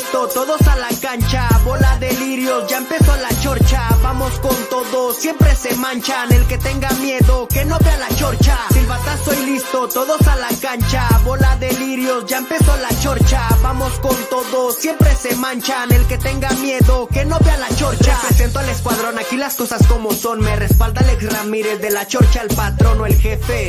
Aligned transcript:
listo, 0.00 0.28
todos 0.28 0.60
a 0.66 0.76
la 0.76 0.88
cancha, 1.00 1.48
bola 1.64 1.98
de 1.98 2.12
lirios, 2.12 2.66
ya 2.68 2.78
empezó 2.78 3.14
la 3.16 3.28
chorcha, 3.42 3.88
vamos 4.02 4.32
con 4.38 4.56
todo, 4.70 5.12
siempre 5.12 5.54
se 5.54 5.74
manchan, 5.76 6.32
el 6.32 6.46
que 6.46 6.56
tenga 6.56 6.90
miedo, 6.92 7.46
que 7.48 7.64
no 7.66 7.78
vea 7.78 7.98
la 7.98 8.08
chorcha, 8.16 8.58
silbatazo 8.72 9.34
y 9.34 9.46
listo, 9.46 9.88
todos 9.88 10.26
a 10.26 10.36
la 10.36 10.48
cancha, 10.60 11.06
bola 11.24 11.54
de 11.56 11.72
lirios, 11.72 12.24
ya 12.26 12.38
empezó 12.38 12.74
la 12.78 12.88
chorcha, 13.02 13.46
vamos 13.62 13.92
con 14.00 14.16
todo, 14.30 14.72
siempre 14.72 15.14
se 15.14 15.36
manchan, 15.36 15.92
el 15.92 16.06
que 16.06 16.16
tenga 16.16 16.50
miedo, 16.52 17.06
que 17.08 17.24
no 17.26 17.38
vea 17.40 17.58
la 17.58 17.68
chorcha, 17.76 18.18
presento 18.26 18.58
al 18.58 18.68
escuadrón, 18.70 19.18
aquí 19.18 19.36
las 19.36 19.56
cosas 19.56 19.86
como 19.86 20.12
son, 20.12 20.40
me 20.40 20.56
respalda 20.56 21.02
Alex 21.02 21.32
Ramírez, 21.32 21.80
de 21.80 21.90
la 21.90 22.06
chorcha 22.06 22.42
el 22.42 22.54
patrón 22.54 23.00
o 23.00 23.06
el 23.06 23.16
jefe, 23.20 23.68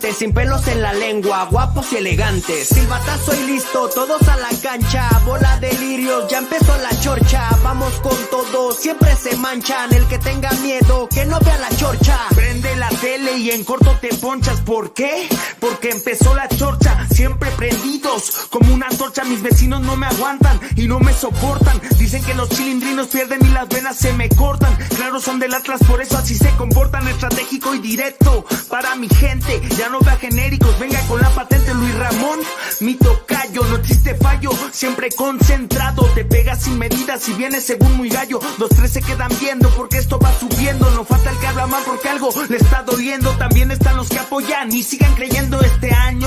sin 0.09 0.33
pelos 0.33 0.67
en 0.67 0.81
la 0.81 0.93
lengua, 0.93 1.47
guapos 1.51 1.93
y 1.93 1.97
elegantes, 1.97 2.69
silbatazo 2.69 3.35
y 3.35 3.51
listo, 3.51 3.87
todos 3.89 4.27
a 4.27 4.35
la 4.35 4.49
cancha, 4.61 5.07
bola 5.25 5.59
de 5.59 5.71
lirios, 5.73 6.27
ya 6.29 6.39
empezó 6.39 6.75
la 6.77 6.89
chorcha, 7.01 7.47
vamos 7.63 7.93
con 8.01 8.17
todo, 8.31 8.71
siempre 8.71 9.15
se 9.15 9.35
manchan, 9.37 9.93
el 9.93 10.05
que 10.07 10.17
tenga 10.17 10.51
miedo, 10.63 11.07
que 11.07 11.25
no 11.25 11.39
vea 11.39 11.57
la 11.59 11.69
chorcha. 11.77 12.17
Prende 12.33 12.75
la 12.77 12.89
tele 12.89 13.37
y 13.37 13.51
en 13.51 13.63
corto 13.63 13.95
te 14.01 14.09
ponchas, 14.15 14.61
¿por 14.61 14.93
qué? 14.93 15.29
Porque 15.59 15.91
empezó 15.91 16.33
la 16.33 16.47
chorcha, 16.49 17.07
siempre 17.11 17.51
prendidos, 17.51 18.47
como 18.49 18.73
una 18.73 18.89
torcha, 18.89 19.23
mis 19.23 19.43
vecinos 19.43 19.81
no 19.81 19.95
me 19.95 20.07
aguantan 20.07 20.59
y 20.75 20.87
no 20.87 20.99
me 20.99 21.13
soportan, 21.13 21.79
dicen 21.99 22.23
que 22.23 22.33
los 22.33 22.49
chilindrinos 22.49 23.07
pierden 23.07 23.45
y 23.45 23.49
las 23.49 23.69
venas 23.69 23.97
se 23.97 24.13
me 24.13 24.29
cortan, 24.29 24.75
claro 24.95 25.21
son 25.21 25.39
del 25.39 25.53
Atlas, 25.53 25.81
por 25.87 26.01
eso 26.01 26.17
así 26.17 26.35
se 26.35 26.49
comportan, 26.55 27.07
estratégico 27.07 27.75
y 27.75 27.79
directo, 27.79 28.45
para 28.67 28.95
mi 28.95 29.07
gente, 29.09 29.61
ya 29.81 29.89
no 29.89 29.99
vea 29.99 30.15
genéricos, 30.17 30.77
venga 30.77 30.99
con 31.07 31.19
la 31.19 31.29
patente 31.31 31.73
Luis 31.73 31.95
Ramón, 31.95 32.39
mi 32.81 32.93
tocayo, 32.93 33.63
no 33.63 33.77
existe 33.77 34.13
fallo, 34.13 34.51
siempre 34.71 35.09
concentrado, 35.09 36.03
te 36.13 36.23
pegas 36.23 36.61
sin 36.61 36.77
medidas 36.77 37.27
y 37.27 37.33
vienes 37.33 37.65
según 37.65 37.97
muy 37.97 38.09
gallo, 38.09 38.39
los 38.59 38.69
tres 38.69 38.91
se 38.91 39.01
quedan 39.01 39.31
viendo 39.39 39.69
porque 39.71 39.97
esto 39.97 40.19
va 40.19 40.31
subiendo, 40.39 40.87
no 40.91 41.03
falta 41.03 41.31
el 41.31 41.37
que 41.39 41.47
habla 41.47 41.65
mal 41.65 41.81
porque 41.83 42.09
algo 42.09 42.29
le 42.47 42.57
está 42.57 42.83
doliendo, 42.83 43.31
también 43.39 43.71
están 43.71 43.97
los 43.97 44.07
que 44.07 44.19
apoyan 44.19 44.71
y 44.71 44.83
sigan 44.83 45.15
creyendo, 45.15 45.59
este 45.61 45.91
año 45.91 46.20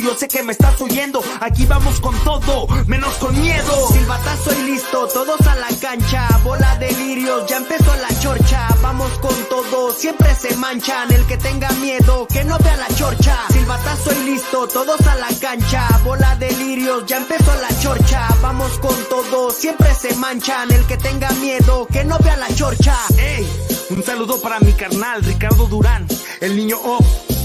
yo 0.00 0.16
sé 0.16 0.28
que 0.28 0.42
me 0.42 0.52
estás 0.52 0.80
oyendo, 0.80 1.22
aquí 1.40 1.66
vamos 1.66 2.00
con 2.00 2.14
todo, 2.24 2.66
menos 2.86 3.14
con 3.14 3.38
miedo. 3.40 3.88
Silbatazo 3.92 4.52
y 4.58 4.70
listo, 4.70 5.06
todos 5.08 5.40
a 5.46 5.54
la 5.56 5.68
cancha, 5.80 6.28
bola 6.42 6.76
de 6.76 6.90
lirios, 6.92 7.46
ya 7.48 7.58
empezó 7.58 7.94
la 7.96 8.20
chorcha, 8.20 8.68
vamos 8.82 9.10
con 9.18 9.34
todo, 9.48 9.92
siempre 9.92 10.34
se 10.34 10.56
manchan, 10.56 11.12
el 11.12 11.24
que 11.26 11.36
tenga 11.36 11.70
miedo, 11.72 12.26
que 12.26 12.44
no 12.44 12.58
vea 12.58 12.76
la 12.76 12.88
chorcha, 12.94 13.36
silbatazo 13.50 14.12
y 14.12 14.24
listo, 14.30 14.68
todos 14.68 15.00
a 15.06 15.14
la 15.16 15.28
cancha, 15.40 15.86
bola 16.04 16.34
de 16.36 16.50
lirios, 16.52 17.04
ya 17.06 17.18
empezó 17.18 17.52
la 17.60 17.80
chorcha, 17.80 18.28
vamos 18.42 18.72
con 18.78 18.96
todo, 19.08 19.50
siempre 19.50 19.94
se 19.94 20.14
manchan, 20.16 20.70
el 20.72 20.86
que 20.86 20.96
tenga 20.96 21.30
miedo, 21.32 21.86
que 21.86 22.04
no 22.04 22.18
vea 22.18 22.36
la 22.36 22.52
chorcha. 22.54 22.96
Ey, 23.18 23.46
un 23.90 24.02
saludo 24.02 24.40
para 24.40 24.60
mi 24.60 24.72
carnal 24.72 25.22
Ricardo 25.22 25.66
Durán, 25.66 26.06
el 26.40 26.56
niño 26.56 26.76
O, 26.82 26.98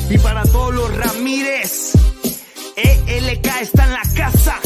y 0.09 0.17
para. 0.19 0.45
Está 3.27 3.85
en 3.85 3.93
la 3.93 4.01
casa. 4.15 4.59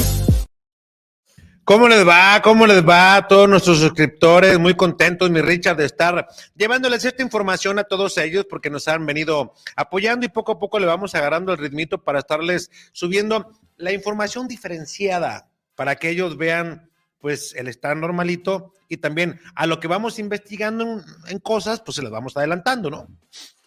¿Cómo 1.64 1.88
les 1.88 2.06
va? 2.06 2.42
¿Cómo 2.42 2.68
les 2.68 2.86
va 2.86 3.16
a 3.16 3.28
todos 3.28 3.48
nuestros 3.48 3.80
suscriptores? 3.80 4.60
Muy 4.60 4.76
contentos, 4.76 5.30
mi 5.30 5.40
Richard, 5.40 5.78
de 5.78 5.86
estar 5.86 6.28
llevándoles 6.56 7.06
esta 7.06 7.24
información 7.24 7.80
a 7.80 7.86
todos 7.86 8.18
ellos 8.18 8.46
porque 8.50 8.70
nos 8.70 8.90
han 8.90 9.06
venido 9.06 9.54
apoyando 9.78 10.26
y 10.26 10.30
poco 10.30 10.52
a 10.54 10.60
poco 10.60 10.78
le 10.78 10.88
vamos 10.88 11.16
agarrando 11.16 11.54
el 11.54 11.60
ritmito 11.60 12.04
para 12.04 12.20
estarles 12.20 12.70
subiendo 12.92 13.54
la 13.78 13.94
información 13.94 14.50
diferenciada 14.50 15.50
para 15.76 15.96
que 15.96 16.10
ellos 16.10 16.36
vean 16.36 16.90
pues 17.20 17.56
el 17.56 17.70
estar 17.70 17.96
normalito 17.96 18.74
y 18.90 18.98
también 18.98 19.40
a 19.56 19.68
lo 19.68 19.80
que 19.80 19.88
vamos 19.88 20.20
investigando 20.20 20.84
en, 20.84 21.04
en 21.28 21.40
cosas, 21.40 21.80
pues 21.80 21.96
se 21.96 22.02
las 22.02 22.12
vamos 22.12 22.36
adelantando, 22.36 22.90
¿no? 22.90 23.08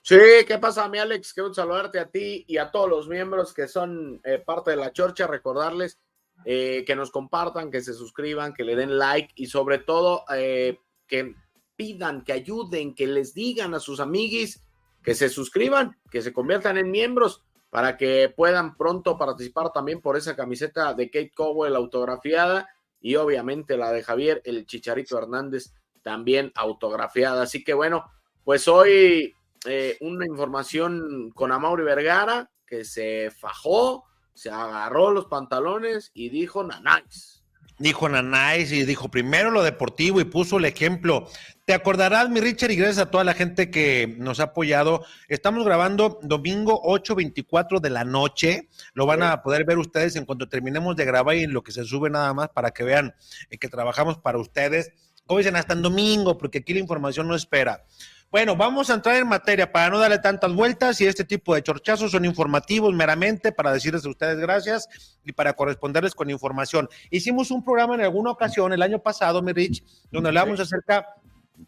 Sí, 0.04 0.16
¿qué 0.48 0.58
pasa, 0.58 0.88
mi 0.88 0.98
Alex? 0.98 1.32
Quiero 1.32 1.54
saludarte 1.54 2.00
a 2.00 2.10
ti 2.10 2.44
y 2.48 2.56
a 2.56 2.72
todos 2.72 2.90
los 2.90 3.08
miembros 3.08 3.54
que 3.54 3.68
son 3.68 4.20
eh, 4.24 4.42
parte 4.44 4.72
de 4.72 4.76
la 4.76 4.92
chorcha, 4.92 5.28
recordarles 5.28 6.00
eh, 6.44 6.82
que 6.84 6.96
nos 6.96 7.12
compartan, 7.12 7.70
que 7.70 7.82
se 7.82 7.94
suscriban, 7.94 8.52
que 8.52 8.64
le 8.64 8.74
den 8.74 8.98
like 8.98 9.32
y 9.36 9.46
sobre 9.46 9.78
todo 9.78 10.24
eh, 10.34 10.80
que 11.06 11.36
pidan, 11.76 12.24
que 12.24 12.32
ayuden, 12.32 12.96
que 12.96 13.06
les 13.06 13.32
digan 13.32 13.74
a 13.74 13.80
sus 13.80 14.00
amiguis 14.00 14.60
que 15.04 15.14
se 15.14 15.28
suscriban, 15.28 15.96
que 16.10 16.20
se 16.20 16.32
conviertan 16.32 16.78
en 16.78 16.91
miembros 16.91 17.44
para 17.70 17.96
que 17.96 18.32
puedan 18.36 18.76
pronto 18.76 19.16
participar 19.16 19.70
también 19.72 20.00
por 20.00 20.16
esa 20.16 20.34
camiseta 20.34 20.94
de 20.94 21.10
Kate 21.10 21.32
Cowell 21.32 21.76
autografiada 21.76 22.68
y 23.00 23.14
obviamente 23.14 23.76
la 23.76 23.92
de 23.92 24.02
Javier 24.02 24.42
el 24.44 24.66
Chicharito 24.66 25.16
Hernández 25.16 25.72
también 26.02 26.50
autografiada. 26.56 27.42
Así 27.42 27.62
que 27.62 27.72
bueno, 27.72 28.04
pues 28.44 28.66
hoy 28.66 29.32
eh, 29.66 29.96
una 30.00 30.26
información 30.26 31.30
con 31.34 31.52
Amaury 31.52 31.84
Vergara 31.84 32.50
que 32.66 32.84
se 32.84 33.30
fajó, 33.30 34.04
se 34.34 34.50
agarró 34.50 35.10
los 35.10 35.26
pantalones 35.26 36.10
y 36.14 36.30
dijo 36.30 36.64
nanáis. 36.64 37.42
Dijo 37.82 38.08
Nanáis 38.08 38.70
y 38.70 38.84
dijo 38.84 39.10
primero 39.10 39.50
lo 39.50 39.64
deportivo 39.64 40.20
y 40.20 40.24
puso 40.24 40.58
el 40.58 40.66
ejemplo. 40.66 41.26
Te 41.64 41.74
acordarás, 41.74 42.30
mi 42.30 42.40
Richard, 42.40 42.70
y 42.70 42.76
gracias 42.76 42.98
a 42.98 43.10
toda 43.10 43.24
la 43.24 43.34
gente 43.34 43.70
que 43.70 44.14
nos 44.18 44.38
ha 44.38 44.44
apoyado. 44.44 45.04
Estamos 45.26 45.64
grabando 45.64 46.20
domingo 46.22 46.80
8.24 46.84 47.80
de 47.80 47.90
la 47.90 48.04
noche. 48.04 48.68
Lo 48.94 49.04
van 49.04 49.24
a 49.24 49.42
poder 49.42 49.64
ver 49.64 49.78
ustedes 49.78 50.14
en 50.14 50.26
cuanto 50.26 50.48
terminemos 50.48 50.94
de 50.94 51.04
grabar 51.04 51.34
y 51.34 51.42
en 51.42 51.52
lo 51.52 51.64
que 51.64 51.72
se 51.72 51.84
sube 51.84 52.08
nada 52.08 52.32
más 52.34 52.50
para 52.50 52.70
que 52.70 52.84
vean 52.84 53.16
eh, 53.50 53.58
que 53.58 53.68
trabajamos 53.68 54.18
para 54.18 54.38
ustedes. 54.38 54.92
Como 55.26 55.38
dicen, 55.38 55.56
hasta 55.56 55.72
en 55.72 55.82
domingo, 55.82 56.38
porque 56.38 56.58
aquí 56.58 56.74
la 56.74 56.80
información 56.80 57.26
no 57.26 57.34
espera. 57.34 57.84
Bueno, 58.32 58.56
vamos 58.56 58.88
a 58.88 58.94
entrar 58.94 59.16
en 59.16 59.28
materia 59.28 59.70
para 59.70 59.91
no 59.91 59.98
darle 59.98 60.19
tantas 60.19 60.50
vueltas 60.54 60.98
y 61.03 61.06
este 61.06 61.22
tipo 61.22 61.54
de 61.54 61.62
chorchazos 61.62 62.12
son 62.12 62.25
informativos 62.25 62.94
meramente 62.94 63.53
para 63.53 63.75
decirles 63.75 64.06
a 64.06 64.09
ustedes 64.09 64.38
gracias 64.38 64.88
y 65.22 65.32
para 65.32 65.53
corresponderles 65.53 66.15
con 66.15 66.31
información. 66.31 66.88
Hicimos 67.10 67.50
un 67.50 67.62
programa 67.62 67.94
en 67.94 68.00
alguna 68.00 68.31
ocasión 68.31 68.72
el 68.72 68.81
año 68.81 69.03
pasado, 69.03 69.42
mi 69.42 69.53
Rich, 69.53 69.84
donde 70.10 70.31
hablamos 70.31 70.59
acerca 70.60 71.09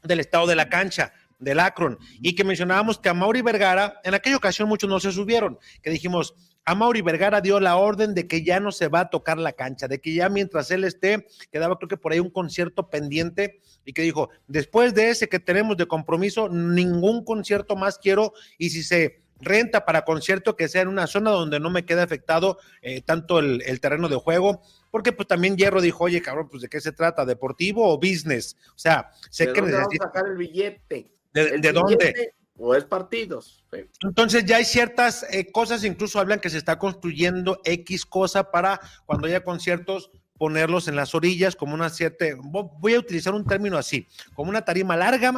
del 0.05 0.21
estado 0.21 0.47
de 0.47 0.57
la 0.57 0.71
cancha 0.71 1.13
del 1.39 1.61
Akron 1.61 1.99
y 2.23 2.35
que 2.35 2.45
mencionábamos 2.45 2.99
que 2.99 3.11
a 3.11 3.15
Mauri 3.15 3.43
Vergara, 3.43 4.01
en 4.03 4.15
aquella 4.15 4.39
ocasión 4.39 4.67
muchos 4.67 4.89
no 4.89 4.99
se 5.01 5.13
subieron, 5.13 5.59
que 5.83 5.91
dijimos, 5.91 6.35
a 6.65 6.75
Mauri 6.75 7.03
Vergara 7.03 7.41
dio 7.41 7.61
la 7.61 7.77
orden 7.77 8.15
de 8.15 8.27
que 8.27 8.43
ya 8.43 8.61
no 8.61 8.73
se 8.73 8.89
va 8.89 9.01
a 9.01 9.11
tocar 9.11 9.39
la 9.39 9.53
cancha, 9.53 9.89
de 9.89 10.01
que 10.01 10.15
ya 10.15 10.29
mientras 10.29 10.71
él 10.71 10.85
esté, 10.85 11.27
quedaba 11.53 11.77
creo 11.77 11.89
que 11.89 11.97
por 11.97 12.13
ahí 12.13 12.21
un 12.21 12.31
concierto 12.31 12.88
pendiente 12.88 13.61
y 13.85 13.93
que 13.93 14.03
dijo, 14.03 14.31
después 14.47 14.94
de 14.94 15.11
ese 15.11 15.29
que 15.29 15.38
tenemos 15.38 15.77
de 15.77 15.87
compromiso, 15.87 16.49
ningún 16.49 17.25
concierto 17.25 17.77
más 17.77 17.99
quiero 17.99 18.33
y 18.56 18.71
si 18.71 18.83
se 18.83 19.21
renta 19.41 19.85
para 19.85 20.05
concierto 20.05 20.56
que 20.56 20.69
sea 20.69 20.83
en 20.83 20.88
una 20.88 21.06
zona 21.06 21.31
donde 21.31 21.61
no 21.61 21.69
me 21.69 21.85
quede 21.85 22.00
afectado 22.00 22.59
eh, 22.81 23.03
tanto 23.03 23.41
el, 23.41 23.62
el, 23.67 23.81
terreno 23.81 24.09
de 24.09 24.17
juego, 24.17 24.62
porque 24.91 25.12
pues 25.12 25.29
también 25.29 25.56
Hierro 25.56 25.83
dijo, 25.83 26.05
oye 26.05 26.23
cabrón, 26.23 26.49
pues 26.49 26.62
de 26.62 26.69
qué 26.69 26.81
se 26.81 26.93
trata, 26.93 27.27
deportivo 27.27 27.93
o 27.93 27.99
business, 27.99 28.56
o 28.71 28.79
sea, 28.79 29.11
sé 29.31 29.47
¿De 29.47 29.53
que 29.53 29.61
dónde 29.61 29.77
vamos 29.77 29.94
a 30.00 30.05
sacar 30.05 30.27
el 30.29 30.37
billete? 30.37 31.11
¿De, 31.33 31.43
¿El 31.43 31.61
de 31.61 31.73
dónde? 31.73 32.35
O 32.56 32.75
es 32.75 32.85
partidos. 32.85 33.65
Entonces 34.03 34.45
ya 34.45 34.59
hay 34.59 34.65
ciertas 34.65 35.27
eh, 35.31 35.51
cosas, 35.51 35.85
incluso 35.85 36.21
hablan 36.21 36.41
que 36.41 36.51
se 36.51 36.59
está 36.59 36.79
construyendo 36.79 37.61
X 37.65 38.06
cosa 38.06 38.51
para 38.51 38.81
cuando 39.06 39.27
haya 39.27 39.43
conciertos 39.43 40.11
ponerlos 40.39 40.89
en 40.89 40.97
las 40.97 41.15
orillas 41.15 41.56
como 41.56 41.75
una 41.75 41.91
cierta, 41.91 42.27
voy 42.43 42.95
a 42.95 42.99
utilizar 42.99 43.35
un 43.35 43.47
término 43.47 43.79
así, 43.79 44.06
como 44.35 44.51
una 44.51 44.65
tarima 44.65 44.97
larga, 44.97 45.33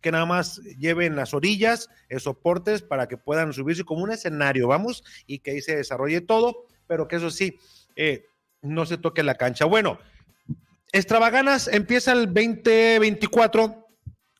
que 0.00 0.12
nada 0.12 0.26
más 0.26 0.60
lleve 0.78 1.06
en 1.06 1.16
las 1.16 1.34
orillas 1.34 1.90
eh, 2.08 2.20
soportes 2.20 2.82
para 2.82 3.08
que 3.08 3.16
puedan 3.16 3.52
subirse 3.52 3.84
como 3.84 4.02
un 4.02 4.12
escenario, 4.12 4.68
vamos, 4.68 5.04
y 5.26 5.40
que 5.40 5.52
ahí 5.52 5.60
se 5.60 5.76
desarrolle 5.76 6.20
todo, 6.20 6.66
pero 6.86 7.08
que 7.08 7.16
eso 7.16 7.30
sí, 7.30 7.58
eh, 7.96 8.26
no 8.62 8.86
se 8.86 8.98
toque 8.98 9.22
la 9.22 9.34
cancha. 9.34 9.64
Bueno, 9.64 9.98
Extravaganas 10.92 11.68
empieza 11.68 12.12
el 12.12 12.26
2024, 12.26 13.87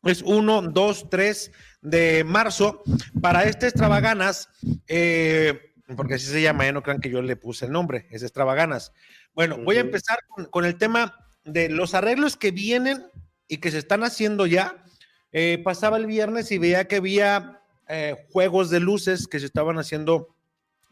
es 0.04 0.22
1, 0.22 0.62
2, 0.62 1.10
3 1.10 1.52
de 1.82 2.24
marzo. 2.24 2.82
Para 3.20 3.44
este 3.44 3.66
Extravaganas, 3.66 4.48
eh, 4.86 5.72
porque 5.96 6.14
así 6.14 6.26
se 6.26 6.42
llama, 6.42 6.64
ya 6.64 6.72
no 6.72 6.82
crean 6.82 7.00
que 7.00 7.10
yo 7.10 7.22
le 7.22 7.36
puse 7.36 7.66
el 7.66 7.72
nombre, 7.72 8.06
es 8.10 8.22
Extravaganas. 8.22 8.92
Bueno, 9.34 9.58
voy 9.58 9.76
a 9.76 9.80
empezar 9.80 10.18
con, 10.28 10.46
con, 10.46 10.64
el 10.64 10.76
tema 10.76 11.16
de 11.44 11.68
los 11.68 11.94
arreglos 11.94 12.36
que 12.36 12.50
vienen 12.50 13.06
y 13.48 13.58
que 13.58 13.70
se 13.70 13.78
están 13.78 14.04
haciendo 14.04 14.46
ya. 14.46 14.84
Eh, 15.32 15.60
pasaba 15.62 15.96
el 15.96 16.06
viernes 16.06 16.50
y 16.52 16.58
veía 16.58 16.86
que 16.86 16.96
había 16.96 17.60
eh, 17.88 18.16
juegos 18.32 18.70
de 18.70 18.80
luces 18.80 19.26
que 19.26 19.40
se 19.40 19.46
estaban 19.46 19.78
haciendo 19.78 20.34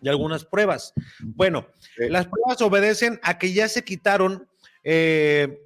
y 0.02 0.08
algunas 0.08 0.44
pruebas. 0.44 0.92
Bueno, 1.20 1.66
las 1.96 2.26
pruebas 2.26 2.60
obedecen 2.60 3.18
a 3.22 3.38
que 3.38 3.52
ya 3.52 3.68
se 3.68 3.82
quitaron, 3.82 4.48
eh, 4.84 5.65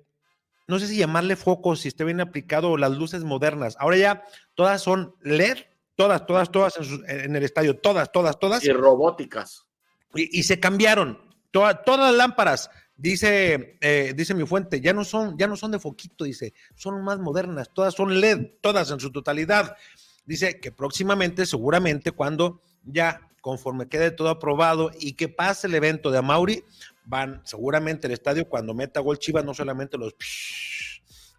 no 0.70 0.78
sé 0.78 0.87
si 0.87 0.96
llamarle 0.96 1.34
focos, 1.34 1.81
si 1.81 1.88
esté 1.88 2.05
bien 2.05 2.20
aplicado, 2.20 2.76
las 2.76 2.93
luces 2.93 3.25
modernas. 3.25 3.76
Ahora 3.81 3.96
ya 3.96 4.25
todas 4.55 4.81
son 4.81 5.17
LED, 5.20 5.58
todas, 5.96 6.25
todas, 6.26 6.52
todas 6.52 6.78
en, 7.08 7.34
el 7.34 7.43
estadio, 7.43 7.76
todas, 7.76 8.12
todas, 8.12 8.38
todas. 8.38 8.64
Y 8.64 8.70
robóticas. 8.70 9.67
Y, 10.14 10.44
se 10.44 10.61
cambiaron. 10.61 11.19
todas 11.50 11.82
las 11.87 12.14
lámparas, 12.14 12.70
dice, 12.94 13.78
eh, 13.81 14.14
dice 14.17 14.32
mi 14.32 14.46
fuente, 14.46 14.81
ya 14.81 14.93
no 14.93 15.05
son, 15.05 15.37
ya 15.37 15.49
no 15.49 15.56
son 15.56 15.72
de 15.72 15.81
foquito, 15.81 16.22
dice, 16.22 16.55
son 16.76 17.02
más 17.02 17.19
modernas, 17.19 17.70
todas 17.75 17.94
son 17.94 18.20
LED, 18.20 18.52
todas 18.61 18.93
en 18.93 19.00
su 19.00 19.11
totalidad. 19.11 19.76
Dice 20.25 20.61
que 20.61 20.70
próximamente, 20.70 21.46
seguramente, 21.46 22.12
cuando 22.12 22.61
ya 22.84 23.28
conforme 23.40 23.88
quede 23.88 24.12
todo 24.12 24.28
aprobado 24.28 24.93
y 25.00 25.14
que 25.14 25.28
pase 25.28 25.67
el 25.67 25.75
evento 25.75 26.12
de 26.12 26.19
Amauri, 26.19 26.64
van 27.11 27.43
seguramente 27.45 28.07
el 28.07 28.15
estadio 28.15 28.49
cuando 28.49 28.73
meta 28.73 29.01
gol 29.01 29.19
Chivas, 29.19 29.45
no 29.45 29.53
solamente 29.53 29.99
los 29.99 30.15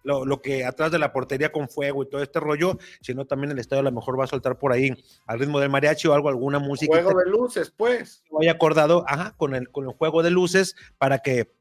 lo, 0.03 0.41
que 0.41 0.65
atrás 0.65 0.91
de 0.91 1.00
la 1.00 1.13
portería 1.13 1.51
con 1.51 1.69
fuego 1.69 2.03
y 2.03 2.09
todo 2.09 2.21
este 2.21 2.39
rollo, 2.39 2.77
sino 3.01 3.25
también 3.25 3.51
el 3.51 3.59
estadio 3.59 3.81
a 3.81 3.83
lo 3.83 3.91
mejor 3.91 4.19
va 4.19 4.25
a 4.25 4.27
soltar 4.27 4.57
por 4.57 4.71
ahí 4.71 4.91
al 5.27 5.39
ritmo 5.39 5.59
del 5.59 5.69
mariachi 5.69 6.07
o 6.07 6.13
algo, 6.13 6.29
alguna 6.29 6.59
música. 6.59 6.91
Juego 6.91 7.19
de 7.19 7.29
luces, 7.29 7.71
pues. 7.75 8.23
Vaya 8.31 8.51
acordado, 8.51 9.06
ajá, 9.07 9.35
con 9.38 9.56
el, 9.56 9.69
con 9.69 9.85
el 9.85 9.91
juego 9.91 10.23
de 10.23 10.31
luces 10.31 10.75
para 10.97 11.19
que 11.19 11.51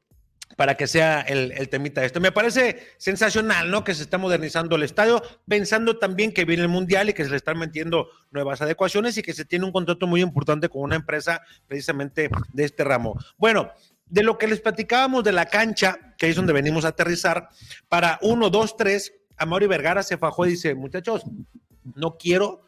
para 0.57 0.75
que 0.75 0.85
sea 0.85 1.21
el, 1.21 1.53
el 1.53 1.69
temita 1.69 2.03
esto. 2.03 2.19
Me 2.19 2.31
parece 2.31 2.79
sensacional, 2.97 3.71
¿no? 3.71 3.83
Que 3.83 3.95
se 3.95 4.03
está 4.03 4.17
modernizando 4.17 4.75
el 4.75 4.83
estadio, 4.83 5.21
pensando 5.47 5.97
también 5.97 6.33
que 6.33 6.45
viene 6.45 6.63
el 6.63 6.69
Mundial 6.69 7.09
y 7.09 7.13
que 7.13 7.23
se 7.23 7.29
le 7.29 7.37
están 7.37 7.57
metiendo 7.57 8.09
nuevas 8.31 8.61
adecuaciones 8.61 9.17
y 9.17 9.21
que 9.21 9.33
se 9.33 9.45
tiene 9.45 9.65
un 9.65 9.71
contrato 9.71 10.07
muy 10.07 10.21
importante 10.21 10.69
con 10.69 10.81
una 10.81 10.95
empresa 10.95 11.41
precisamente 11.67 12.29
de 12.53 12.63
este 12.63 12.83
ramo. 12.83 13.17
Bueno, 13.37 13.71
de 14.11 14.23
lo 14.23 14.37
que 14.37 14.47
les 14.47 14.59
platicábamos 14.59 15.23
de 15.23 15.31
la 15.31 15.45
cancha, 15.45 16.13
que 16.17 16.29
es 16.29 16.35
donde 16.35 16.51
venimos 16.51 16.83
a 16.83 16.89
aterrizar, 16.89 17.47
para 17.87 18.19
uno, 18.21 18.49
dos, 18.49 18.75
tres, 18.75 19.13
Amaury 19.37 19.67
Vergara 19.67 20.03
se 20.03 20.17
fajó 20.17 20.45
y 20.45 20.51
dice, 20.51 20.75
muchachos, 20.75 21.23
no 21.95 22.17
quiero, 22.17 22.61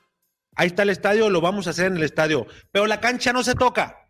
ahí 0.55 0.67
está 0.67 0.83
el 0.83 0.89
estadio, 0.89 1.29
lo 1.29 1.41
vamos 1.41 1.67
a 1.67 1.71
hacer 1.71 1.87
en 1.87 1.97
el 1.97 2.03
estadio, 2.03 2.47
pero 2.71 2.87
la 2.87 3.01
cancha 3.01 3.33
no 3.33 3.43
se 3.43 3.55
toca. 3.55 4.07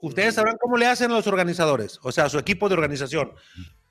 Ustedes 0.00 0.36
sabrán 0.36 0.56
cómo 0.58 0.78
le 0.78 0.86
hacen 0.86 1.10
a 1.10 1.16
los 1.16 1.26
organizadores, 1.26 2.00
o 2.02 2.12
sea, 2.12 2.30
su 2.30 2.38
equipo 2.38 2.68
de 2.68 2.74
organización. 2.74 3.32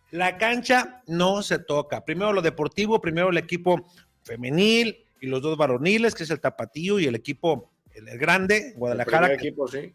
La 0.10 0.38
cancha 0.38 1.04
no 1.06 1.44
se 1.44 1.60
toca. 1.60 2.06
Primero 2.06 2.34
lo 2.34 2.42
deportivo, 2.42 3.00
primero 3.00 3.30
el 3.30 3.38
equipo 3.38 3.88
femenil 4.24 5.06
y 5.22 5.28
los 5.28 5.44
dos 5.44 5.58
varoniles, 5.58 6.16
que 6.16 6.24
es 6.24 6.32
el 6.32 6.40
tapatío 6.40 7.00
y 7.00 7.06
el 7.06 7.14
equipo 7.14 7.72
el, 7.98 8.18
grande, 8.18 8.74
Guadalajara. 8.76 9.28
El 9.28 9.34
equipo, 9.34 9.68
sí. 9.68 9.94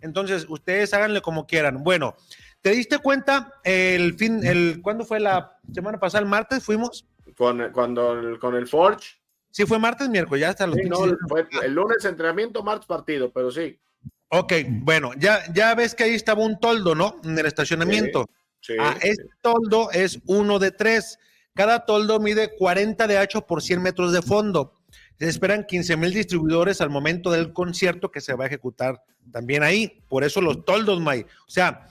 Entonces, 0.00 0.46
ustedes 0.48 0.92
háganle 0.94 1.20
como 1.20 1.46
quieran. 1.46 1.82
Bueno, 1.82 2.16
¿te 2.60 2.70
diste 2.70 2.98
cuenta 2.98 3.60
el 3.64 4.14
fin, 4.14 4.44
el, 4.44 4.80
¿cuándo 4.82 5.04
fue 5.04 5.20
la 5.20 5.58
semana 5.72 5.98
pasada? 5.98 6.22
¿El 6.22 6.28
martes 6.28 6.64
fuimos? 6.64 7.06
Con, 7.36 7.70
cuando, 7.72 8.38
con 8.40 8.54
el 8.54 8.66
Forge. 8.66 9.20
Sí, 9.50 9.66
fue 9.66 9.78
martes, 9.78 10.08
miércoles, 10.08 10.42
ya 10.42 10.50
hasta 10.50 10.66
los 10.66 10.76
sí, 10.76 10.84
no, 10.84 10.98
fue 11.28 11.46
el 11.62 11.74
lunes 11.74 12.04
entrenamiento, 12.04 12.62
martes 12.62 12.86
partido, 12.86 13.32
pero 13.32 13.50
sí. 13.50 13.80
Ok, 14.28 14.52
bueno, 14.68 15.10
ya, 15.18 15.40
ya 15.52 15.74
ves 15.74 15.94
que 15.94 16.04
ahí 16.04 16.14
estaba 16.14 16.44
un 16.44 16.60
toldo, 16.60 16.94
¿no? 16.94 17.16
En 17.24 17.36
el 17.36 17.46
estacionamiento. 17.46 18.26
Sí, 18.60 18.74
ah, 18.78 18.96
este 19.02 19.24
toldo 19.42 19.90
es 19.90 20.20
uno 20.26 20.60
de 20.60 20.70
tres. 20.70 21.18
Cada 21.54 21.84
toldo 21.84 22.20
mide 22.20 22.56
40 22.56 23.08
de 23.08 23.18
ancho 23.18 23.44
por 23.44 23.60
100 23.60 23.82
metros 23.82 24.12
de 24.12 24.22
fondo. 24.22 24.79
Se 25.20 25.28
esperan 25.28 25.66
15 25.66 25.98
mil 25.98 26.14
distribuidores 26.14 26.80
al 26.80 26.88
momento 26.88 27.30
del 27.30 27.52
concierto 27.52 28.10
que 28.10 28.22
se 28.22 28.32
va 28.32 28.44
a 28.44 28.46
ejecutar 28.46 29.02
también 29.30 29.62
ahí. 29.62 30.02
Por 30.08 30.24
eso 30.24 30.40
los 30.40 30.64
toldos, 30.64 30.98
May. 30.98 31.26
O 31.46 31.50
sea, 31.50 31.88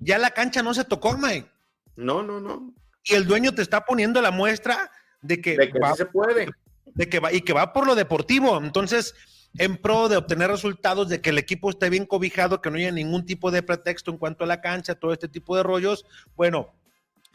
ya 0.00 0.18
la 0.18 0.30
cancha 0.30 0.60
no 0.60 0.74
se 0.74 0.84
tocó, 0.84 1.16
May. 1.16 1.46
No, 1.94 2.24
no, 2.24 2.40
no. 2.40 2.74
Y 3.04 3.14
el 3.14 3.26
dueño 3.26 3.54
te 3.54 3.62
está 3.62 3.84
poniendo 3.84 4.20
la 4.20 4.32
muestra 4.32 4.90
de 5.22 5.40
que, 5.40 5.56
va, 5.80 5.94
se 5.94 6.06
puede. 6.06 6.48
De 6.86 7.08
que 7.08 7.20
va, 7.20 7.32
y 7.32 7.42
que 7.42 7.52
va 7.52 7.72
por 7.72 7.86
lo 7.86 7.94
deportivo. 7.94 8.58
Entonces, 8.58 9.14
en 9.56 9.76
pro 9.76 10.08
de 10.08 10.16
obtener 10.16 10.50
resultados, 10.50 11.08
de 11.08 11.20
que 11.20 11.30
el 11.30 11.38
equipo 11.38 11.70
esté 11.70 11.90
bien 11.90 12.06
cobijado, 12.06 12.60
que 12.60 12.70
no 12.72 12.76
haya 12.76 12.90
ningún 12.90 13.24
tipo 13.24 13.52
de 13.52 13.62
pretexto 13.62 14.10
en 14.10 14.18
cuanto 14.18 14.42
a 14.42 14.48
la 14.48 14.60
cancha, 14.60 14.96
todo 14.96 15.12
este 15.12 15.28
tipo 15.28 15.56
de 15.56 15.62
rollos. 15.62 16.04
Bueno, 16.34 16.74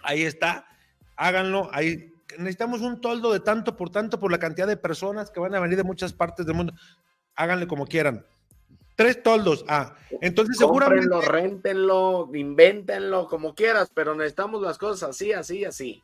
ahí 0.04 0.24
está, 0.24 0.66
háganlo, 1.16 1.70
ahí 1.72 2.13
necesitamos 2.38 2.82
un 2.82 3.02
toldo 3.02 3.32
de 3.34 3.40
tanto 3.40 3.76
por 3.76 3.90
tanto 3.90 4.20
por 4.20 4.32
la 4.32 4.40
cantidad 4.40 4.68
de 4.68 4.78
personas 4.78 5.32
que 5.32 5.40
van 5.40 5.56
a 5.56 5.60
venir 5.60 5.78
de 5.78 5.84
muchas 5.84 6.14
partes 6.14 6.46
del 6.46 6.56
mundo. 6.56 6.74
Háganle 7.36 7.68
como 7.68 7.86
quieran. 7.86 8.26
Tres 8.96 9.24
toldos. 9.24 9.66
Ah, 9.68 9.96
entonces 10.22 10.58
seguramente. 10.58 11.10
rentenlo, 11.22 12.30
invéntenlo, 12.34 13.28
como 13.28 13.56
quieras, 13.56 13.92
pero 13.94 14.16
necesitamos 14.16 14.62
las 14.62 14.78
cosas 14.78 15.10
así, 15.10 15.34
así, 15.34 15.66
así. 15.66 16.04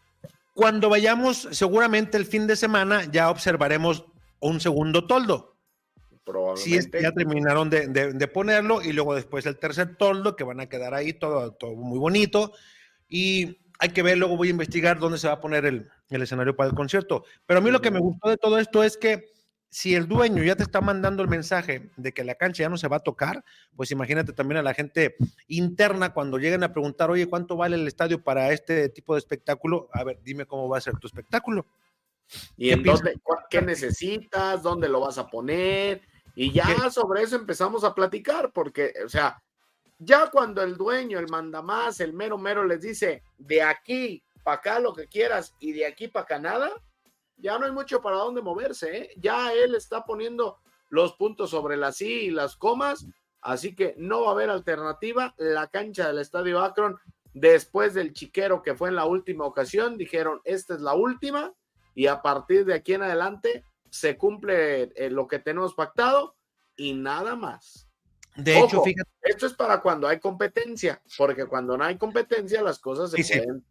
Cuando 0.54 0.90
vayamos, 0.90 1.48
seguramente 1.52 2.18
el 2.18 2.26
fin 2.26 2.48
de 2.48 2.56
semana 2.56 3.06
ya 3.12 3.30
observaremos 3.30 4.06
un 4.40 4.60
segundo 4.60 5.06
toldo. 5.06 5.56
Si 6.56 6.76
es 6.76 6.88
que 6.88 7.02
ya 7.02 7.12
terminaron 7.12 7.70
de, 7.70 8.30
ponerlo 8.34 8.82
y 8.82 8.94
luego 8.94 9.16
después 9.16 9.46
el 9.46 9.58
tercer 9.58 9.96
toldo 9.96 10.36
que 10.36 10.44
van 10.44 10.60
a 10.60 10.68
quedar 10.68 10.94
ahí 10.94 11.14
todo, 11.14 11.54
todo 11.54 11.76
muy 11.76 11.98
bonito 11.98 12.54
y 13.08 13.58
hay 13.80 13.90
que 13.90 14.04
ver, 14.04 14.18
luego 14.18 14.36
voy 14.36 14.50
a 14.50 14.52
investigar 14.52 15.00
dónde 15.00 15.18
se 15.18 15.28
va 15.28 15.36
a 15.36 15.42
poner 15.42 15.66
el, 15.66 15.90
escenario 16.10 16.56
para 16.56 16.70
el 16.70 16.76
concierto. 16.76 17.24
Pero 17.46 17.60
a 17.60 17.62
mí 17.62 17.72
lo 17.72 17.82
que 17.82 17.92
me 17.92 18.00
gustó 18.00 18.30
de 18.30 18.38
todo 18.38 18.60
esto 18.60 18.84
es 18.84 18.98
que 18.98 19.32
si 19.70 19.96
el 19.96 20.08
dueño 20.08 20.44
ya 20.44 20.56
te 20.56 20.64
está 20.64 20.82
mandando 20.82 21.24
el 21.24 21.30
mensaje 21.30 21.92
de 21.96 22.12
que 22.12 22.26
la 22.26 22.36
cancha 22.36 22.64
ya 22.64 22.70
no 22.70 22.78
se 22.78 22.90
va 22.90 22.98
a 22.98 23.04
tocar, 23.04 23.44
pues 23.76 23.92
imagínate 23.92 24.34
también 24.34 24.58
a 24.58 24.64
la 24.64 24.74
gente 24.74 25.16
interna 25.48 26.14
cuando 26.14 26.38
lleguen 26.38 26.64
a 26.64 26.74
preguntar, 26.74 27.10
oye, 27.10 27.28
¿cuánto 27.28 27.56
vale 27.56 27.78
el 27.78 27.88
estadio 27.88 28.22
para 28.22 28.52
este 28.52 28.90
tipo 28.90 29.14
de 29.14 29.20
espectáculo? 29.20 29.90
A 29.94 30.04
ver, 30.04 30.20
dime 30.24 30.46
cómo 30.46 30.68
va 30.68 30.80
a 30.80 30.82
ser 30.82 30.98
tu 30.98 31.08
espectáculo. 31.08 31.66
¿Y 32.58 32.72
en 32.72 32.84
dónde, 32.84 33.16
qué 33.50 33.62
necesitas? 33.62 34.62
¿Dónde 34.62 34.90
lo 34.90 35.00
vas 35.00 35.18
a 35.18 35.28
poner? 35.28 36.02
Y 36.36 36.52
ya 36.52 36.90
sobre 36.90 37.24
eso 37.24 37.38
empezamos 37.38 37.84
a 37.84 37.96
platicar, 37.96 38.52
porque, 38.52 38.94
o 39.06 39.10
sea, 39.10 39.42
ya 40.00 40.30
cuando 40.32 40.64
el 40.64 40.78
dueño, 40.78 41.20
el 41.20 41.28
mandamás, 41.28 42.00
el 42.00 42.14
mero 42.14 42.38
mero 42.38 42.64
les 42.64 42.82
dice, 42.82 43.22
de 43.38 43.62
aquí 43.62 44.24
para 44.44 44.58
acá 44.58 44.80
lo 44.80 44.94
que 44.94 45.08
quieras 45.08 45.54
y 45.60 45.74
de 45.74 45.86
aquí 45.86 46.08
para 46.08 46.24
acá 46.24 46.40
nada, 46.40 46.72
ya 47.36 47.60
no 47.60 47.66
hay 47.66 47.72
mucho 47.72 48.02
para 48.02 48.18
dónde 48.18 48.42
moverse, 48.42 48.98
¿eh? 48.98 49.10
Ya 49.18 49.54
él 49.54 49.76
está 49.76 50.06
poniendo 50.06 50.58
los 50.90 51.14
puntos 51.14 51.50
sobre 51.50 51.78
las 51.78 51.98
sí 51.98 52.26
y 52.26 52.32
las 52.32 52.56
comas, 52.56 53.06
así 53.42 53.76
que 53.76 53.94
no 53.98 54.22
va 54.22 54.30
a 54.30 54.32
haber 54.32 54.50
alternativa. 54.50 55.36
La 55.38 55.68
cancha 55.68 56.08
del 56.08 56.20
Estadio 56.20 56.62
Akron, 56.62 56.98
después 57.34 57.94
del 57.94 58.14
chiquero 58.14 58.62
que 58.62 58.76
fue 58.76 58.90
en 58.90 58.96
la 58.96 59.06
última 59.06 59.46
ocasión, 59.46 59.98
dijeron, 59.98 60.42
esta 60.46 60.76
es 60.76 60.82
la 60.82 60.94
última 60.94 61.54
y 61.94 62.08
a 62.08 62.22
partir 62.22 62.66
de 62.66 62.74
aquí 62.74 62.94
en 62.94 63.04
adelante 63.04 63.64
se 63.90 64.18
cumple 64.18 64.92
eh, 64.96 65.10
lo 65.10 65.28
que 65.28 65.40
tenemos 65.40 65.74
pactado 65.74 66.36
y 66.76 66.94
nada 66.94 67.36
más. 67.36 67.89
De 68.44 68.60
hecho, 68.60 68.82
fíjate. 68.82 69.10
Esto 69.22 69.46
es 69.46 69.54
para 69.54 69.82
cuando 69.82 70.08
hay 70.08 70.20
competencia, 70.20 71.02
porque 71.18 71.46
cuando 71.46 71.78
no 71.78 71.84
hay 71.84 71.98
competencia 71.98 72.62
las 72.62 72.80
cosas 72.80 73.12
se 73.12 73.18
pueden 73.24 73.64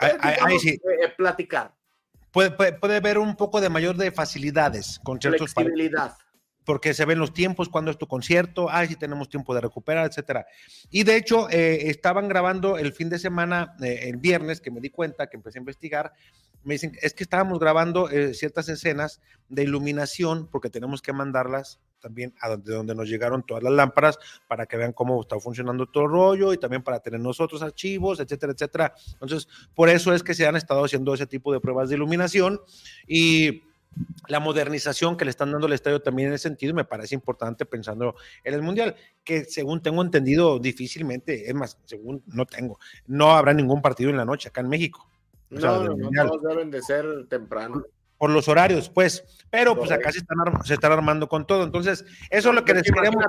eh, 0.00 0.78
eh, 0.82 1.08
platicar. 1.16 1.74
Puede, 2.30 2.50
puede, 2.50 2.96
haber 2.96 3.18
un 3.18 3.36
poco 3.36 3.60
de 3.60 3.68
mayor 3.68 3.96
de 3.96 4.10
facilidades 4.12 5.00
con 5.02 5.20
ciertos 5.20 5.54
Flexibilidad. 5.54 6.16
Porque 6.64 6.92
se 6.92 7.06
ven 7.06 7.18
los 7.18 7.32
tiempos, 7.32 7.70
cuando 7.70 7.90
es 7.90 7.96
tu 7.96 8.06
concierto, 8.06 8.68
ay, 8.70 8.88
si 8.88 8.96
tenemos 8.96 9.30
tiempo 9.30 9.54
de 9.54 9.62
recuperar, 9.62 10.06
etcétera. 10.06 10.46
Y 10.90 11.04
de 11.04 11.16
hecho, 11.16 11.48
estaban 11.48 12.28
grabando 12.28 12.76
el 12.76 12.92
fin 12.92 13.08
de 13.08 13.18
semana, 13.18 13.74
el 13.80 14.18
viernes, 14.18 14.60
que 14.60 14.70
me 14.70 14.80
di 14.80 14.90
cuenta, 14.90 15.28
que 15.28 15.38
empecé 15.38 15.58
a 15.58 15.60
investigar, 15.60 16.12
me 16.64 16.74
dicen, 16.74 16.92
es 17.00 17.14
que 17.14 17.24
estábamos 17.24 17.58
grabando 17.58 18.10
eh, 18.10 18.34
ciertas 18.34 18.68
escenas 18.68 19.20
de 19.48 19.62
iluminación 19.62 20.48
porque 20.50 20.70
tenemos 20.70 21.02
que 21.02 21.12
mandarlas 21.12 21.80
también 22.00 22.34
a 22.40 22.48
donde, 22.48 22.72
donde 22.72 22.94
nos 22.94 23.08
llegaron 23.08 23.42
todas 23.42 23.62
las 23.62 23.72
lámparas 23.72 24.18
para 24.46 24.66
que 24.66 24.76
vean 24.76 24.92
cómo 24.92 25.20
está 25.20 25.38
funcionando 25.38 25.86
todo 25.86 26.04
el 26.04 26.10
rollo 26.10 26.52
y 26.52 26.58
también 26.58 26.82
para 26.82 27.00
tener 27.00 27.20
nosotros 27.20 27.62
archivos, 27.62 28.20
etcétera, 28.20 28.52
etcétera. 28.52 28.94
Entonces, 29.12 29.48
por 29.74 29.88
eso 29.88 30.12
es 30.12 30.22
que 30.22 30.34
se 30.34 30.46
han 30.46 30.56
estado 30.56 30.84
haciendo 30.84 31.14
ese 31.14 31.26
tipo 31.26 31.52
de 31.52 31.60
pruebas 31.60 31.88
de 31.88 31.96
iluminación 31.96 32.60
y 33.06 33.62
la 34.28 34.40
modernización 34.40 35.16
que 35.16 35.24
le 35.24 35.30
están 35.30 35.50
dando 35.50 35.66
al 35.66 35.72
estadio 35.72 36.00
también 36.00 36.28
en 36.28 36.34
ese 36.34 36.48
sentido 36.48 36.74
me 36.74 36.84
parece 36.84 37.14
importante 37.14 37.64
pensando 37.66 38.14
en 38.44 38.54
el 38.54 38.62
mundial, 38.62 38.94
que 39.24 39.44
según 39.44 39.82
tengo 39.82 40.02
entendido 40.02 40.58
difícilmente, 40.58 41.48
es 41.48 41.54
más, 41.54 41.78
según 41.84 42.22
no 42.26 42.46
tengo, 42.46 42.78
no 43.06 43.32
habrá 43.32 43.54
ningún 43.54 43.82
partido 43.82 44.10
en 44.10 44.16
la 44.16 44.24
noche 44.24 44.48
acá 44.48 44.60
en 44.60 44.68
México. 44.68 45.08
No, 45.50 45.84
no, 45.84 46.28
todos 46.28 46.42
deben 46.42 46.70
de 46.70 46.82
ser 46.82 47.26
temprano. 47.28 47.82
Por 48.18 48.30
los 48.30 48.48
horarios, 48.48 48.88
pues. 48.88 49.24
Pero 49.50 49.76
pues 49.76 49.90
acá 49.90 50.12
se 50.12 50.18
están, 50.18 50.92
armando 50.92 51.28
con 51.28 51.46
todo. 51.46 51.62
Entonces, 51.62 52.04
eso 52.30 52.48
es 52.50 52.54
lo 52.54 52.64
que 52.64 52.74
les 52.74 52.82
queremos. 52.82 53.24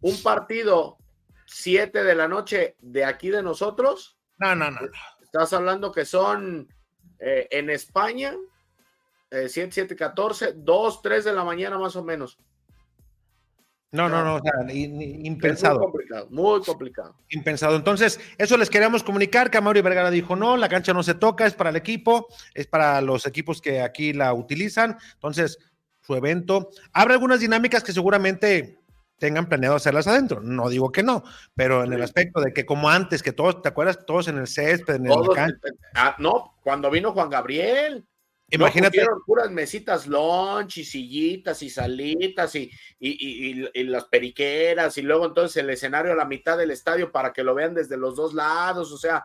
Un 0.00 0.22
partido 0.22 0.98
7 1.46 2.02
de 2.02 2.14
la 2.14 2.26
noche 2.26 2.76
de 2.80 3.04
aquí 3.04 3.30
de 3.30 3.42
nosotros. 3.42 4.18
No, 4.38 4.54
no, 4.54 4.70
no. 4.70 4.80
Estás 5.22 5.52
hablando 5.52 5.92
que 5.92 6.04
son 6.04 6.68
eh, 7.18 7.48
en 7.50 7.70
España, 7.70 8.34
eh, 9.30 9.48
7, 9.48 9.70
7, 9.72 9.96
14, 9.96 10.54
2, 10.56 11.02
3 11.02 11.24
de 11.24 11.32
la 11.32 11.44
mañana 11.44 11.78
más 11.78 11.96
o 11.96 12.04
menos. 12.04 12.38
No, 13.94 14.08
no, 14.08 14.24
no, 14.24 14.34
o 14.34 14.40
sea, 14.40 14.74
impensado. 14.74 15.78
muy 15.78 15.84
complicado, 15.84 16.26
muy 16.28 16.60
complicado. 16.62 17.14
Impensado. 17.28 17.76
Entonces, 17.76 18.18
eso 18.38 18.56
les 18.56 18.68
queríamos 18.68 19.04
comunicar, 19.04 19.52
que 19.52 19.60
Mauri 19.60 19.82
Vergara 19.82 20.10
dijo, 20.10 20.34
no, 20.34 20.56
la 20.56 20.68
cancha 20.68 20.92
no 20.92 21.04
se 21.04 21.14
toca, 21.14 21.46
es 21.46 21.54
para 21.54 21.70
el 21.70 21.76
equipo, 21.76 22.26
es 22.54 22.66
para 22.66 23.00
los 23.00 23.24
equipos 23.24 23.60
que 23.60 23.80
aquí 23.80 24.12
la 24.12 24.34
utilizan. 24.34 24.98
Entonces, 25.12 25.58
su 26.00 26.16
evento. 26.16 26.70
Habrá 26.92 27.14
algunas 27.14 27.38
dinámicas 27.38 27.84
que 27.84 27.92
seguramente 27.92 28.80
tengan 29.20 29.48
planeado 29.48 29.76
hacerlas 29.76 30.08
adentro. 30.08 30.40
No 30.40 30.68
digo 30.68 30.90
que 30.90 31.04
no, 31.04 31.22
pero 31.54 31.84
en 31.84 31.92
el 31.92 32.02
aspecto 32.02 32.40
de 32.40 32.52
que 32.52 32.66
como 32.66 32.90
antes, 32.90 33.22
que 33.22 33.32
todos, 33.32 33.62
¿te 33.62 33.68
acuerdas? 33.68 34.04
Todos 34.04 34.26
en 34.26 34.38
el 34.38 34.48
césped, 34.48 34.96
en 34.96 35.06
el 35.06 35.28
cancha. 35.32 35.68
Ah, 35.94 36.16
no, 36.18 36.56
cuando 36.64 36.90
vino 36.90 37.12
Juan 37.12 37.30
Gabriel. 37.30 38.04
Imagínate. 38.50 39.02
No, 39.02 39.22
puras 39.26 39.50
mesitas 39.50 40.06
lunch 40.06 40.78
y 40.78 40.84
sillitas 40.84 41.62
y 41.62 41.70
salitas 41.70 42.54
y, 42.54 42.70
y, 43.00 43.68
y, 43.74 43.82
las 43.84 44.04
periqueras 44.04 44.96
y 44.98 45.02
luego 45.02 45.26
entonces 45.26 45.56
el 45.56 45.70
escenario 45.70 46.12
a 46.12 46.16
la 46.16 46.24
mitad 46.24 46.56
del 46.56 46.70
estadio 46.70 47.10
para 47.10 47.32
que 47.32 47.42
lo 47.42 47.54
vean 47.54 47.74
desde 47.74 47.96
los 47.96 48.16
dos 48.16 48.34
lados. 48.34 48.92
O 48.92 48.98
sea, 48.98 49.24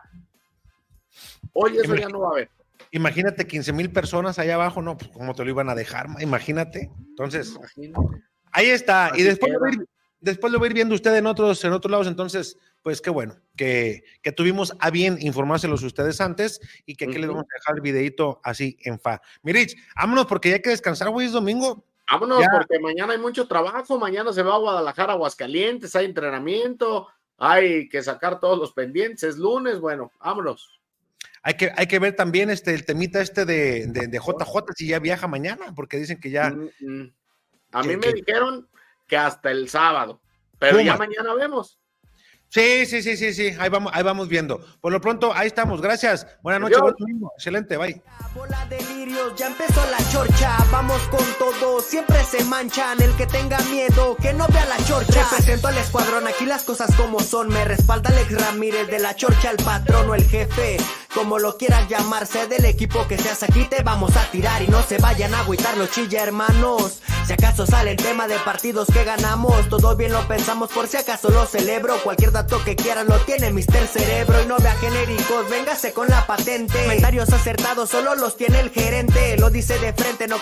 hoy 1.52 1.76
eso 1.78 1.94
ya 1.94 2.08
no 2.08 2.20
va 2.20 2.28
a 2.28 2.32
haber. 2.32 2.50
Imagínate 2.92 3.46
15 3.46 3.72
mil 3.72 3.92
personas 3.92 4.38
allá 4.38 4.54
abajo, 4.54 4.82
no, 4.82 4.96
pues 4.96 5.10
cómo 5.12 5.34
te 5.34 5.44
lo 5.44 5.50
iban 5.50 5.68
a 5.68 5.74
dejar, 5.74 6.06
imagínate. 6.18 6.90
Entonces, 7.10 7.56
ahí 8.50 8.70
está. 8.70 9.12
y 9.14 9.22
después 9.22 9.52
después 10.20 10.52
lo 10.52 10.58
voy 10.58 10.66
a 10.66 10.70
ir 10.70 10.74
viendo 10.74 10.94
usted 10.94 11.14
en 11.16 11.26
otros, 11.26 11.64
en 11.64 11.72
otros 11.72 11.90
lados. 11.90 12.06
Entonces, 12.06 12.58
pues 12.82 13.00
qué 13.00 13.10
bueno, 13.10 13.36
que, 13.56 14.04
que 14.22 14.32
tuvimos 14.32 14.74
a 14.78 14.90
bien 14.90 15.18
informárselos 15.20 15.82
ustedes 15.82 16.20
antes 16.20 16.60
y 16.86 16.94
que 16.94 17.06
aquí 17.06 17.18
les 17.18 17.28
vamos 17.28 17.44
a 17.44 17.58
dejar 17.58 17.76
el 17.76 17.82
videito 17.82 18.40
así 18.42 18.78
en 18.82 18.98
fa. 18.98 19.20
Mirich, 19.42 19.76
vámonos 19.96 20.26
porque 20.26 20.48
ya 20.48 20.56
hay 20.56 20.62
que 20.62 20.70
descansar, 20.70 21.10
güey, 21.10 21.26
es 21.26 21.32
domingo. 21.32 21.84
Vámonos 22.10 22.44
porque 22.52 22.80
mañana 22.80 23.12
hay 23.12 23.18
mucho 23.18 23.46
trabajo, 23.46 23.98
mañana 23.98 24.32
se 24.32 24.42
va 24.42 24.54
a 24.54 24.58
Guadalajara, 24.58 25.12
Aguascalientes, 25.12 25.94
hay 25.94 26.06
entrenamiento, 26.06 27.08
hay 27.38 27.88
que 27.88 28.02
sacar 28.02 28.40
todos 28.40 28.58
los 28.58 28.72
pendientes, 28.72 29.22
es 29.22 29.38
lunes, 29.38 29.78
bueno, 29.78 30.10
vámonos. 30.18 30.80
Hay 31.42 31.54
que, 31.54 31.72
hay 31.74 31.86
que 31.86 31.98
ver 31.98 32.16
también 32.16 32.50
este, 32.50 32.74
el 32.74 32.84
temita 32.84 33.20
este 33.20 33.44
de, 33.44 33.86
de, 33.86 34.08
de 34.08 34.18
JJ 34.18 34.74
si 34.74 34.88
ya 34.88 34.98
viaja 34.98 35.26
mañana, 35.26 35.74
porque 35.74 35.98
dicen 35.98 36.20
que 36.20 36.30
ya... 36.30 36.50
Mm, 36.50 36.70
mm. 36.80 37.12
A 37.72 37.82
mí 37.84 37.96
me 37.96 38.12
dijeron 38.12 38.68
que 39.10 39.16
hasta 39.16 39.50
el 39.50 39.68
sábado, 39.68 40.22
pero 40.58 40.80
ya 40.80 40.96
mañana 40.96 41.34
vemos. 41.34 41.80
Sí, 42.48 42.84
sí, 42.84 43.00
sí, 43.00 43.16
sí, 43.16 43.32
sí, 43.32 43.54
ahí 43.60 43.68
vamos, 43.68 43.92
ahí 43.94 44.02
vamos 44.02 44.28
viendo. 44.28 44.60
Por 44.80 44.90
lo 44.90 45.00
pronto, 45.00 45.32
ahí 45.32 45.46
estamos. 45.46 45.80
Gracias. 45.80 46.26
Buenas 46.42 46.60
noches, 46.60 46.80
buen 46.80 46.94
domingo. 46.98 47.32
Excelente, 47.36 47.76
bye. 47.76 48.02
Bola 48.34 48.66
delirios, 48.66 49.36
ya 49.36 49.46
empezó 49.46 49.80
la 49.88 49.98
chorcha. 50.10 50.56
Vamos 50.72 51.00
con 51.02 51.24
todo, 51.38 51.80
siempre 51.80 52.22
se 52.24 52.44
manchan. 52.44 53.00
El 53.00 53.12
que 53.14 53.28
tenga 53.28 53.58
miedo, 53.70 54.16
que 54.16 54.32
no 54.32 54.48
vea 54.48 54.64
la 54.66 54.84
chorcha. 54.84 55.22
Represento 55.30 55.68
al 55.68 55.78
escuadrón, 55.78 56.26
aquí 56.26 56.44
las 56.44 56.64
cosas 56.64 56.92
como 56.96 57.20
son. 57.20 57.50
Me 57.50 57.64
respalda 57.64 58.10
Alex 58.10 58.32
Ramírez 58.40 58.88
de 58.88 58.98
la 58.98 59.14
chorcha, 59.14 59.52
el 59.52 59.56
patrón 59.58 60.10
o 60.10 60.16
el 60.16 60.24
jefe. 60.24 60.78
Como 61.14 61.38
lo 61.38 61.56
quieras 61.56 61.88
llamarse, 61.88 62.48
del 62.48 62.64
equipo 62.64 63.06
que 63.06 63.16
seas 63.16 63.44
aquí 63.44 63.64
te 63.64 63.82
vamos 63.82 64.16
a 64.16 64.28
tirar 64.30 64.60
y 64.62 64.68
no 64.68 64.82
se 64.82 64.98
vayan 64.98 65.34
a 65.34 65.40
agüitar 65.40 65.76
los 65.76 65.90
chilla 65.92 66.24
hermanos. 66.24 67.00
Si 67.30 67.34
acaso 67.34 67.64
sale 67.64 67.92
el 67.92 67.96
tema 67.96 68.26
de 68.26 68.36
partidos 68.40 68.88
que 68.92 69.04
ganamos, 69.04 69.68
todo 69.68 69.94
bien 69.94 70.10
lo 70.10 70.26
pensamos 70.26 70.68
por 70.72 70.88
si 70.88 70.96
acaso 70.96 71.30
lo 71.30 71.46
celebro. 71.46 72.02
Cualquier 72.02 72.32
dato 72.32 72.60
que 72.64 72.74
quieran 72.74 73.06
lo 73.06 73.20
tiene 73.20 73.52
Mister 73.52 73.86
Cerebro 73.86 74.42
y 74.42 74.46
no 74.46 74.56
vea 74.56 74.74
genéricos, 74.74 75.48
véngase 75.48 75.92
con 75.92 76.08
la 76.08 76.26
patente. 76.26 76.82
Comentarios 76.82 77.32
acertados 77.32 77.88
solo 77.88 78.16
los 78.16 78.36
tiene 78.36 78.58
el 78.58 78.70
gerente, 78.70 79.36
lo 79.36 79.48
dice 79.48 79.78
de 79.78 79.92
frente, 79.92 80.26
no 80.26 80.38